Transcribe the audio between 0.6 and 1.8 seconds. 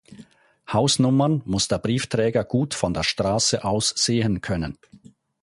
Hausnummern muss der